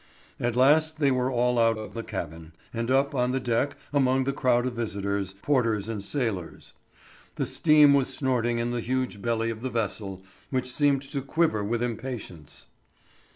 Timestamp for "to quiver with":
11.03-11.83